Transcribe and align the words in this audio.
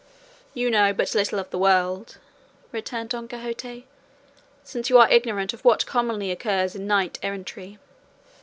"You 0.55 0.71
know 0.71 0.93
but 0.93 1.13
little 1.13 1.37
of 1.37 1.51
the 1.51 1.59
world," 1.59 2.17
returned 2.71 3.09
Don 3.09 3.27
Quixote, 3.27 3.85
"since 4.63 4.89
you 4.89 4.97
are 4.97 5.07
ignorant 5.11 5.53
of 5.53 5.63
what 5.63 5.85
commonly 5.85 6.31
occurs 6.31 6.73
in 6.73 6.87
knight 6.87 7.19
errantry." 7.21 7.77